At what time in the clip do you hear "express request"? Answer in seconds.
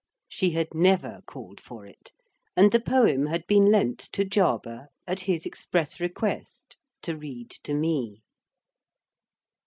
5.45-6.75